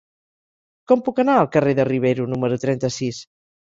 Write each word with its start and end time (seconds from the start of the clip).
Com 0.93 1.05
puc 1.09 1.23
anar 1.25 1.37
al 1.43 1.51
carrer 1.59 1.79
de 1.83 1.87
Rivero 1.93 2.29
número 2.35 2.63
trenta-sis? 2.69 3.27